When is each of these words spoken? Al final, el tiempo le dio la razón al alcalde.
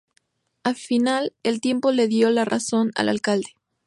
Al 0.63 0.75
final, 0.77 1.31
el 1.43 1.61
tiempo 1.61 1.91
le 1.91 2.07
dio 2.07 2.31
la 2.31 2.43
razón 2.43 2.89
al 2.95 3.07
alcalde. 3.07 3.53